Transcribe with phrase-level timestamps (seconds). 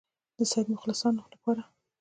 [0.37, 1.63] د سید مخلصانو لپاره.